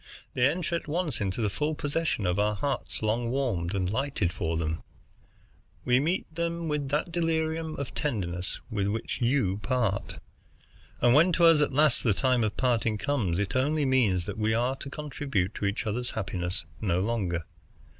They 0.33 0.49
enter 0.49 0.75
at 0.75 0.87
once 0.87 1.21
into 1.21 1.43
the 1.43 1.49
full 1.51 1.75
possession 1.75 2.25
of 2.25 2.37
hearts 2.37 3.03
long 3.03 3.29
warmed 3.29 3.75
and 3.75 3.87
lighted 3.87 4.33
for 4.33 4.57
them. 4.57 4.81
We 5.85 5.99
meet 5.99 6.25
with 6.35 6.89
that 6.89 7.11
delirium 7.11 7.75
of 7.75 7.93
tenderness 7.93 8.59
with 8.71 8.87
which 8.87 9.21
you 9.21 9.57
part. 9.59 10.17
And 11.01 11.13
when 11.13 11.31
to 11.33 11.45
us 11.45 11.61
at 11.61 11.71
last 11.71 12.03
the 12.03 12.15
time 12.15 12.43
of 12.43 12.57
parting 12.57 12.97
comes, 12.97 13.37
it 13.37 13.55
only 13.55 13.85
means 13.85 14.25
that 14.25 14.39
we 14.39 14.55
are 14.55 14.75
to 14.77 14.89
contribute 14.89 15.53
to 15.53 15.65
each 15.65 15.85
other's 15.85 16.09
happiness 16.09 16.65
no 16.81 16.99
longer. 16.99 17.43